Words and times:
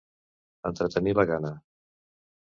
Entretenir 0.69 1.13
la 1.19 1.27
gana. 1.33 1.53